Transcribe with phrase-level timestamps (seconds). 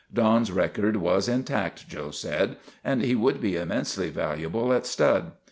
[0.11, 5.33] Don's record was intact, Joe said, and he would be immensely valuable at stud.